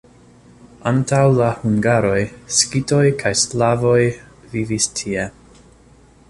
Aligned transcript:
Antaŭ 0.91 1.19
la 1.39 1.49
hungaroj 1.59 2.17
skitoj 2.61 3.03
kaj 3.21 3.35
slavoj 3.43 4.01
vivis 4.57 4.89
tie. 5.03 5.29